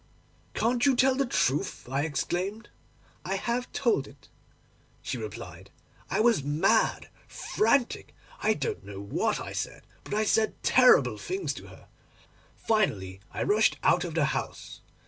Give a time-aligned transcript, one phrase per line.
[0.55, 2.69] —"Can't you tell the truth?" I exclaimed.
[3.23, 4.29] "I have told it,"
[5.03, 5.69] she replied.
[6.09, 11.53] I was mad, frantic; I don't know what I said, but I said terrible things
[11.53, 11.87] to her.
[12.55, 14.81] Finally I rushed out of the house.